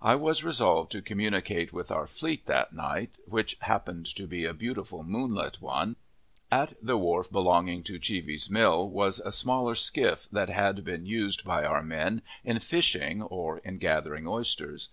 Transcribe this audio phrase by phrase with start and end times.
[0.00, 4.54] I was resolved to communicate with our fleet that night, which happened to be a
[4.54, 5.96] beautiful moonlight one.
[6.52, 11.42] At the wharf belonging to Cheeves's mill was a small skiff, that had been used
[11.44, 14.88] by our men in fishing or in gathering oysters.